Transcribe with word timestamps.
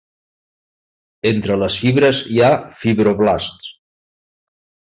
Entre 1.31 1.57
les 1.65 1.77
fibres 1.83 2.23
hi 2.37 2.41
ha 2.47 2.51
fibroblasts. 2.81 3.71